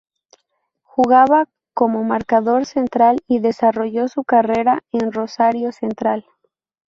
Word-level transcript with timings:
Jugaba 0.81 1.47
como 1.75 2.03
marcador 2.03 2.65
central 2.65 3.21
y 3.27 3.37
desarrolló 3.37 4.07
su 4.07 4.23
carrera 4.23 4.83
en 4.91 5.11
Rosario 5.11 5.71
Central. 5.71 6.25